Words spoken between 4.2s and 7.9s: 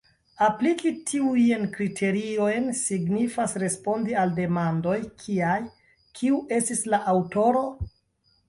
al demandoj kiaj: Kiu estis la aŭtoro?